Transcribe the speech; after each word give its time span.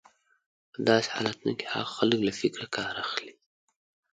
په 0.71 0.79
داسې 0.89 1.09
حالتونو 1.15 1.53
کې 1.59 1.65
هغه 1.73 1.87
خلک 1.97 2.19
له 2.27 2.33
فکره 2.39 2.65
کار 2.77 2.93
اخلي. 3.05 3.33